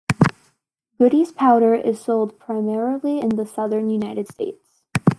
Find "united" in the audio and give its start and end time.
3.91-4.27